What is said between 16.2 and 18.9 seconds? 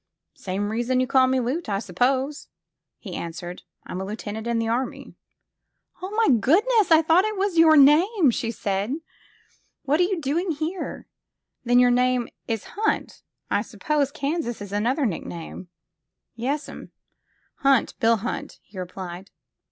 ''Tes'm. Hunt— Bill Hunt," he